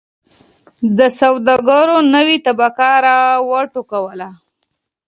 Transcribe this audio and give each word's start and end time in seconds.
د 0.97 0.99
سوداګرو 1.19 1.97
نوې 2.15 2.37
طبقه 2.47 2.89
را 3.05 3.19
و 3.47 3.49
ټوکوله. 3.73 4.29